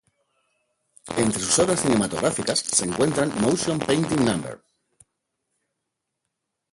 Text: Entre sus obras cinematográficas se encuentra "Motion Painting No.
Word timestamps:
Entre 1.15 1.39
sus 1.39 1.59
obras 1.59 1.81
cinematográficas 1.81 2.57
se 2.57 2.85
encuentra 2.85 3.27
"Motion 3.27 3.77
Painting 3.77 4.25
No. 4.25 4.59